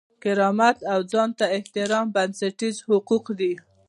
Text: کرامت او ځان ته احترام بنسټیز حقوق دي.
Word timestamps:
کرامت 0.23 0.77
او 0.93 0.99
ځان 1.11 1.29
ته 1.39 1.45
احترام 1.57 2.05
بنسټیز 2.15 2.75
حقوق 2.89 3.25
دي. 3.39 3.53